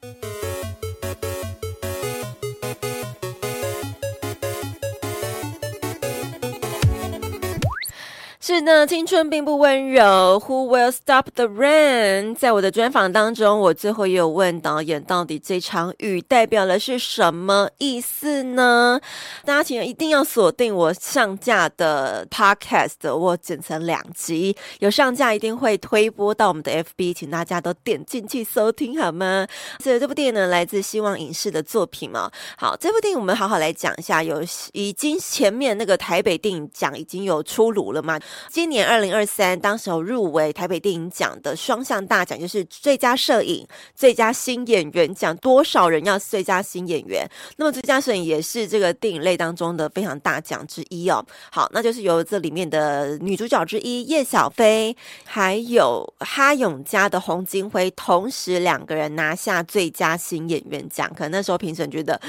[0.00, 0.27] Thank you.
[8.48, 10.42] 是的，青春并不温柔。
[10.46, 12.34] Who will stop the rain？
[12.34, 18.98] 在我的专访当中，我最后也有问导演，到底这场雨代表的是什么意思呢？
[19.44, 29.46] 大家请一定要锁定我上架的 Podcast，我剪成两集，有上架一定会推播到我们的 FB，请大家都点进去收听好吗？
[29.84, 32.30] 所以这部电影呢，来自希望影视的作品嘛。
[32.56, 38.18] 好，这部电影我们好好来讲一下，有已经前面那个台北电影奖已经有出炉了嘛？
[38.48, 45.36] 今年二零二三，当时有入围台北电影奖的双项大奖，就是最佳摄影、最佳新演员奖。
[45.38, 47.28] 多少人要最佳新演员？
[47.56, 51.24] 那么最佳摄影也是这个电影类当中的非常大奖之一哦。
[51.50, 61.08] 好，那就是由这里面的女主角之一叶小飞，还有哈永家的洪金辉，同时两个人拿下最佳新演员奖。
[61.16, 62.20] 可能那时候评审觉得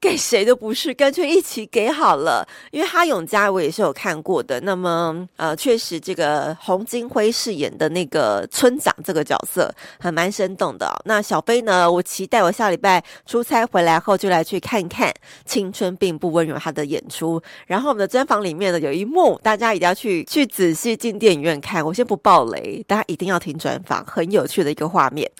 [0.00, 2.46] 给谁都不是，干脆一起给好了。
[2.70, 4.60] 因为哈永家我也是有看过的。
[4.60, 5.55] 那么呃。
[5.56, 10.92] 确实，这个洪金辉饰演的那个村长这个角色还蛮生动的哦。
[11.04, 11.90] 那小飞呢？
[11.90, 15.08] 我期待我下礼拜出差回来后就来去看看
[15.44, 17.42] 《青春并不温柔》他的演出。
[17.66, 21.84] 然后我们的专访里面呢，有一幕大家一定要去去仔细进电影院看。
[21.84, 25.30] 我先不爆雷，大家一定要听专访，很有趣的一个画面。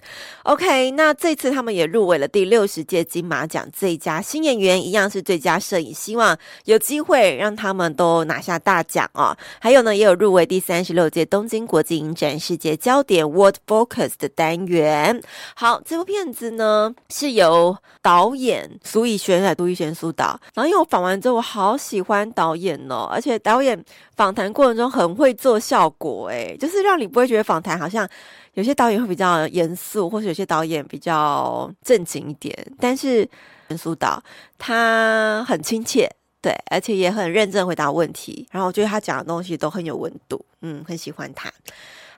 [0.44, 9.36] OK，那这次他们也入围了第六十届金马奖最佳新演员，一样是最佳摄影，希望有机会让他们都拿下大奖哦。
[9.60, 10.16] 还有呢，也有。
[10.16, 15.22] 入围第三十六届东京国际影展世界焦点 World Focus 的单元。
[15.54, 20.40] 好，这部片子呢是由导演苏艺轩来，杜艺轩苏导。
[20.54, 23.84] 然后因为我访完之后，我好喜欢导演哦，而且导演
[24.16, 28.08] 访谈过程中很会做效果，诶，就是让你不会觉得访谈好像
[28.54, 32.56] 有些导演会比较严肃，或者有些导演比较正经一点。
[32.80, 33.28] 但是
[33.76, 34.22] 苏导
[34.56, 36.10] 他很亲切。
[36.40, 41.52] 对，而且也很认真回答问题，然后我觉得他讲的东西都很有温度，嗯，很喜欢他。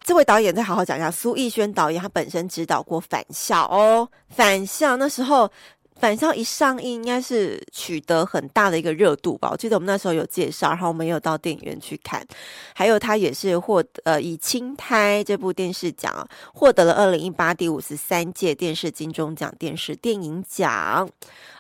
[0.05, 5.51] 这位导演再好好讲一下，苏艺轩导演，他本身指导过《返校》哦，《返校》那时候。
[5.99, 9.49] 返校一上映，应该是取得很大的一个热度吧。
[9.51, 12.25] 我记得我们那时候有介绍，然后我们有到电影院去看。
[12.73, 21.09] 还有他也是获呃以《青苔》这部电视奖获得了二零一八第五十三届电视金钟奖电视电影奖。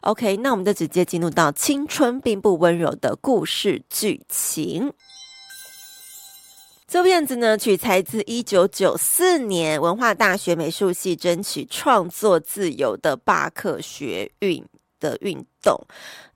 [0.02, 4.92] OK，那我们就直接进入到《青春并不温柔》的故事剧情。
[6.88, 14.64] 这片子呢，取材自一九九四年文化大学美术系争取创作自由的罢课学运
[14.98, 15.78] 的运动。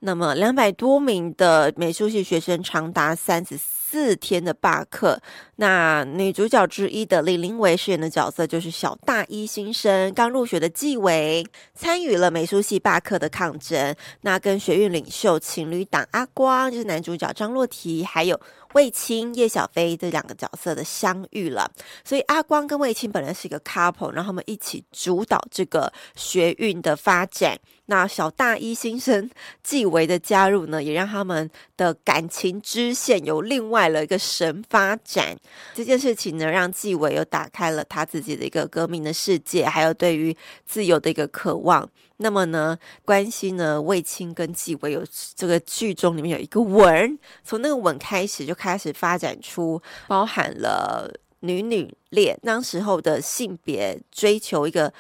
[0.01, 5.19] 那么，两百多名的美术系学生长达三十四天的罢课。
[5.63, 13.95] 那女主角之一的李玲蔚饰演的角色就是小大一新生，刚入学的纪维，参与了美术系罢课的抗争。
[14.23, 18.41] 那跟学运领袖情侣档阿光，就是男主角张若提，还有。
[18.75, 21.71] 魏青、叶小飞这两个角色的相遇了，
[22.03, 27.59] 所以阿光跟魏青本来是一个 couple，然后他们一起主导这个学运的发展。
[27.85, 29.29] 那小大一新生
[29.63, 35.37] 纪维的加入呢，也让他们的感情支线有另外了一个神发展。
[35.75, 40.37] 这件事情呢，让纪委又打开了他自己的一个革命的世界，还有对于
[40.67, 41.89] 自由的一个渴望。
[42.19, 45.05] 那么呢，关系呢，卫青跟纪委有
[45.35, 54.93] 这个剧中里面有一个吻，从那个吻开始就开始发展出包含了女女恋，当时候的性别追求一个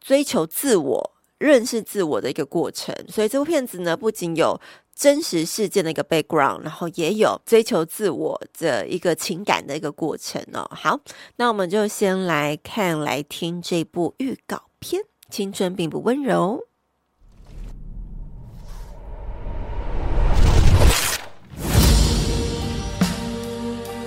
[0.00, 2.92] 追求自我、认识自我的一个过程。
[3.08, 4.60] 所以这部片子呢，不仅有
[4.98, 10.66] 真实事件的一个 background，然后也有追求自我的一个情感的一个过程哦。
[10.72, 10.98] 好，
[11.36, 15.02] 那我们就先来看来听这部预告片。
[15.28, 16.66] 青春并不温柔。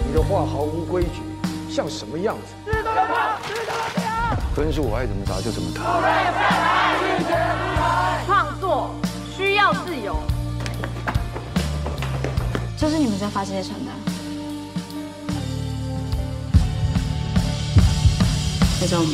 [0.07, 1.21] 你的话毫无规矩，
[1.69, 2.71] 像什么样子？
[4.55, 7.48] 分数我爱怎么打就怎么打。
[12.79, 13.93] 这是你们在发这些传单？
[18.79, 19.05] 那种。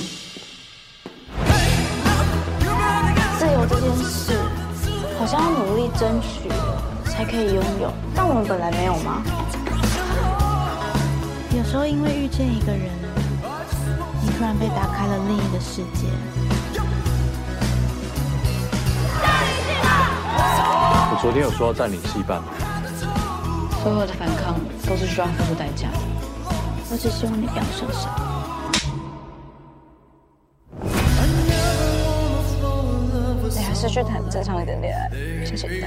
[3.67, 4.37] 这件事
[5.17, 6.49] 好像要努力争取
[7.09, 9.23] 才可以拥有，但我们本来没有吗？
[11.51, 12.91] 有时候因为遇见一个人，
[14.21, 16.07] 你突然被打开了另一个世界。
[21.11, 22.49] 我昨天有说要占领戏班吗？
[23.85, 25.99] 所有的反抗都是需要付出代价的。
[26.89, 28.09] 我只希望你不要受伤。
[33.75, 35.07] 是去谈正常一点恋爱。
[35.45, 35.83] 谢谢你。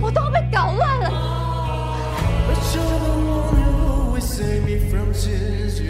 [0.00, 1.08] 我都要被搞乱了。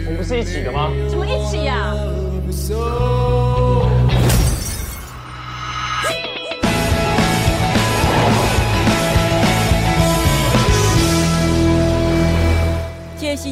[0.05, 0.91] 我们不是一起的吗？
[1.09, 1.95] 怎么一起呀、啊？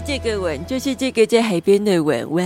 [0.10, 2.42] 这个吻，就是这个在海边的吻，哇！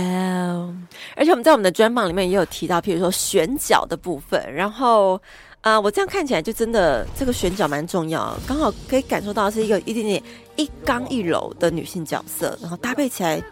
[1.16, 4.38] 而且我们在我们的专访里面也有提到，譬如说选角的部分。
[4.52, 5.18] 然后
[5.62, 10.22] 啊、我这样看起来就真的这个选角蛮重要，刚好可以感受到是一个一点点
[10.56, 13.42] 一刚一柔的女性角色，然后搭配起来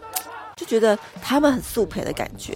[0.55, 2.55] 就觉得他们很速配的感觉。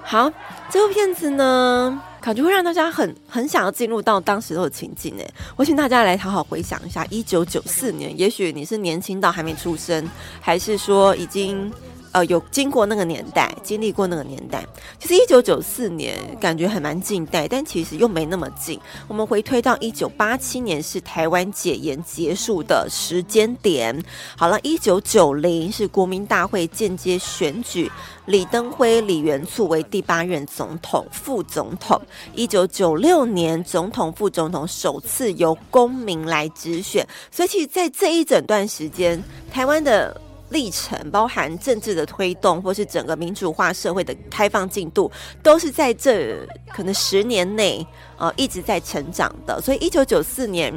[0.00, 0.30] 好，
[0.70, 5.34] 这部片子呢，感觉会让大家很很想要进入到当时的情境诶。
[5.56, 10.08] 我请大家来好好回想一下，一九九四年，也许你是年轻到还没出生，
[10.40, 11.70] 还是说已经。
[12.14, 14.64] 呃，有经过那个年代，经历过那个年代，
[15.00, 18.78] 其实一九九四年感觉还蛮近代，但其实又没那么近。
[19.08, 24.00] 我们回推到一九八七年是台湾解严结束的时间点。
[24.38, 27.90] 好了，一九九零是国民大会间接选举
[28.26, 32.00] 李登辉、李元簇为第八任总统、副总统。
[32.32, 39.20] 一九九六年总统、副总统首次由公民来直选，所以其实在这一整段时间，
[39.50, 40.20] 台湾的。
[40.54, 45.10] 历程包含政治的推动，或是整个民主化社会的开放进度，
[45.42, 46.38] 都是在这
[46.72, 47.84] 可能十年内
[48.16, 49.60] 呃一直在成长的。
[49.60, 50.72] 所以，一九九四年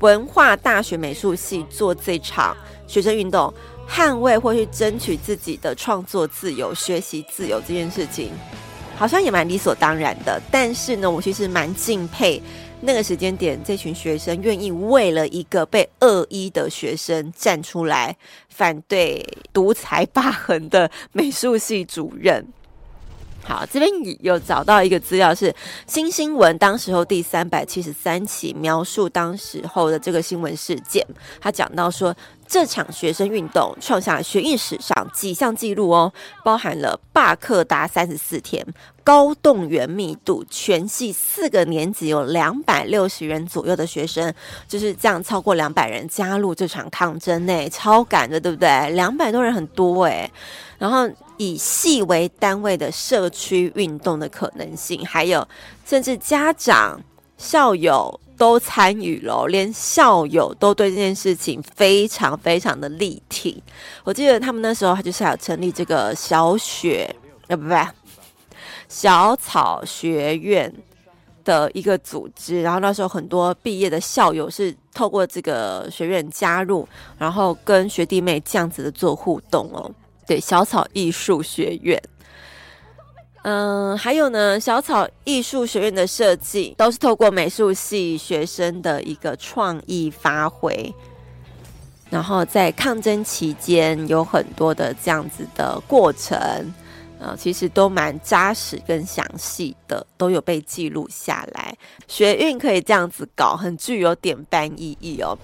[0.00, 3.52] 文化大学美术系做这场学生运动，
[3.86, 8.32] 捍卫或是争取自己的创作自由、学习自由这件事情，
[8.96, 10.40] 好像也蛮理所当然的。
[10.50, 12.42] 但是呢，我其实蛮敬佩。
[12.80, 18.16] 那个时间点，这群学生愿意为了一个被恶意的学生站出来，
[18.48, 22.46] 反对独裁霸横的美术系主任。
[23.48, 23.90] 好，这边
[24.20, 25.52] 有找到一个资料，是
[25.86, 31.02] 新新闻当时候第三百七十三期描述当时候的这个新闻事件。
[31.40, 32.14] 他讲到说，
[32.46, 36.12] 这场学生运动创下了学运史上几项记录哦，
[36.44, 38.62] 包含了罢课达三十四天，
[39.02, 44.30] 高动员密度，全系四个年级有两百六十人左右的学生，
[44.68, 48.90] 就是这样超过两百人加入这场抗争呢，超赶的，对不对？
[48.90, 50.30] 两百多人很多诶。
[50.76, 51.08] 然后。
[51.38, 55.46] 以系为单位的社区运动的可能性，还有
[55.86, 57.00] 甚至家长、
[57.38, 63.60] 校友都参与了，连校友都对这件事情非常非常的力挺。
[64.04, 67.14] 我记得他们那时候他就是要成立这个小雪，
[67.46, 67.74] 呃，不不，
[68.88, 70.72] 小草学院
[71.44, 76.86] 的一个组织，然后那时候很多毕业的校友是透过这个学院加入，
[77.16, 79.90] 然后跟学弟妹这样子的做互动哦。
[80.28, 82.00] 对，小草艺术学院，
[83.44, 90.94] 嗯，还有呢，小草艺术学院的设计都是透过美术系学生的一个创意发挥，
[92.10, 96.38] 然后在抗争期间有很多的这样子的过程。
[97.20, 101.76] 呃，其实都蛮扎实跟详细的，都有被记录下来。
[102.06, 105.36] 学运可以这样子搞，很具有典范意义哦。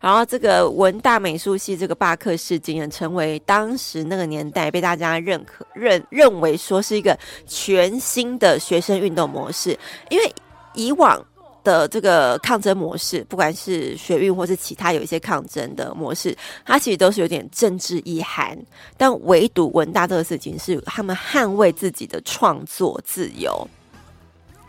[0.00, 9.78] 然后这个文大美术系这个罢课事件，也成为当时那个年代被大家认可、认认为说是一个全新的学生运动模式，
[10.10, 10.34] 因为
[10.74, 11.24] 以往。
[11.66, 18.56] 的这个抗争模式，不管是学运或是其他有一些抗争的模式，它其实都是有点政治意涵。
[18.96, 23.68] 但唯独文大这个事情是他们捍卫自己的创作自由，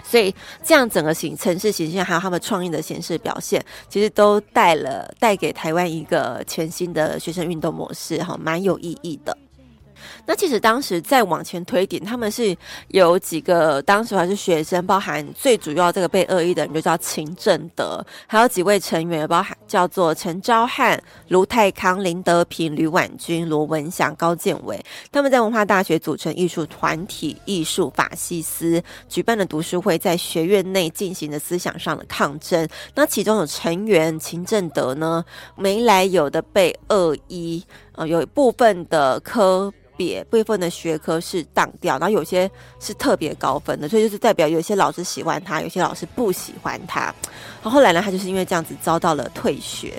[0.04, 9.38] 所以这样整个形城市形象还有他们创意的形式表现，其实都带了带给台湾一个全新的学生运动模式，哈，蛮有意义的。
[10.26, 12.56] 那其实当时再往前推一点，他们是
[12.90, 32.68] 有几个当时还是学生，包含最主要这个被恶意的人就叫秦正德，还有几位成员，包含叫做陈昭汉、卢泰康、林德平、吕婉君、罗文祥、高建伟，他们在文化大学组成艺术团体艺术法西斯，举办了读书会，在学院内进行的思想上的抗争。
[32.96, 35.24] 那其中有成员秦正德呢，
[35.56, 37.64] 没来由的被恶意，
[37.98, 39.74] 呃，有一部分的科。
[39.98, 42.48] 别部分的学科是挡掉，然后有些
[42.80, 47.06] 是特别高分的，所以就是代表有些老师喜欢他，有些老师不喜欢他。
[47.64, 49.96] 然后后来呢，他就是因为这样子遭到了退学。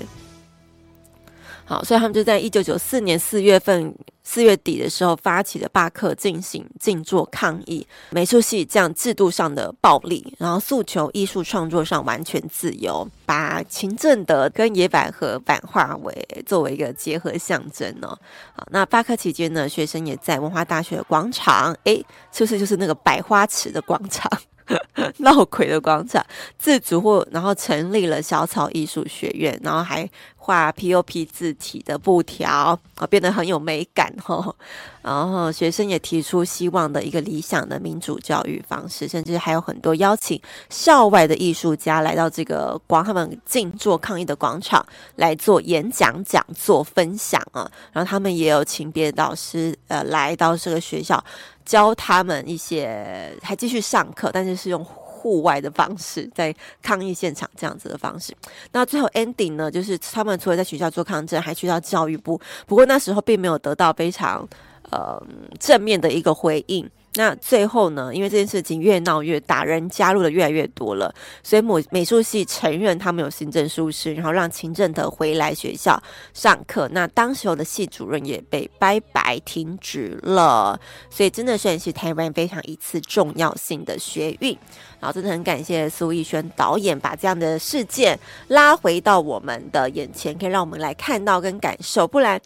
[1.69, 3.95] 好，所以他们就在一九九四年四月份。
[4.31, 18.09] 四月底的时候，发起了罢课，进行静坐抗议美术系这样制度上的暴力，然后诉求艺术创作上完全自由，把秦正德跟野百合版画为作为一个结合象征哦。
[18.53, 24.31] 好，那罢课期间呢，学生也在文化大学广场，诶，是不是就是那个百花池的广场？
[25.17, 26.23] 闹鬼的广场，
[26.59, 30.07] 自主或然后成立了小草艺术学院，然后还
[30.49, 34.57] 画 POP 字体的布条，啊，变得很有美感吼。
[35.03, 40.41] 然后学生也提出希望的一个理想的民主教育方式，甚至还有很多邀请
[40.71, 44.83] 校外的艺术家来到这个广他们静坐抗议的广场
[45.17, 47.71] 来做演讲、讲座、分享啊。
[47.93, 51.23] 然后他们也有请别的导师呃来到这个学校。
[51.67, 54.83] 教他们一些，还继续上课，但是是用
[55.29, 58.35] 户外的方式，在抗议现场这样子的方式。
[58.73, 64.49] 那最后 ending 呢，就是他们除了在学校做抗争，还去到教育部，不过那时候并没有得到非常
[64.91, 65.23] 呃
[65.61, 66.89] 正面的一个回应。
[67.19, 76.01] 那最后呢，因为这件事情越闹越大，人加入的越来越多了，所以美美术系承认他们有行政疏失，然后让秦正德回来学校
[76.33, 76.89] 上课。
[76.93, 80.79] 那当时候的系主任也被拜拜停职了，
[81.11, 84.57] 所以真的算是台湾非常一次重要性的学运。
[85.01, 92.41] 然后真的很感谢苏逸轩导演把这样的事件拉回到我们的眼前，可以让我们来看到跟感受，不然。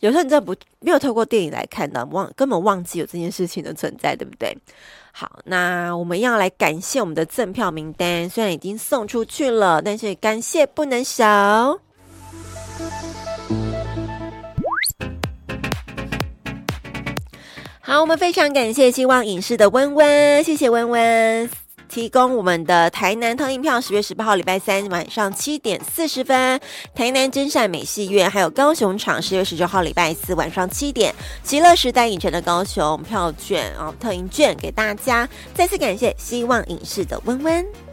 [0.00, 4.56] 有时候你真的不没有透过电影来看的，忘根本忘记有这件事情的存在，对不对？
[5.10, 11.80] 好，那我们要来感谢我们的赠票名单，虽然已经送出去了，但是感谢不能少。
[17.80, 21.50] 好，我们非常感谢希望影视的温温，谢谢温温。
[21.88, 26.60] 提供我们的台南特映票，十月十八号礼拜三晚上七点四十分，
[26.94, 35.28] 台南真善美戏院，还有高雄场十月十九号礼拜四晚上七点，极乐时代影城的高雄票券啊、哦，特映券给大家。
[35.54, 37.87] 再次感谢希望影视的温温。